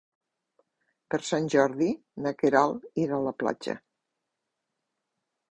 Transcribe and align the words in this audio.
Per 1.13 1.19
Sant 1.27 1.49
Jordi 1.55 1.89
na 2.25 2.33
Queralt 2.41 2.89
irà 3.03 3.17
a 3.19 3.21
la 3.27 3.35
platja. 3.45 3.77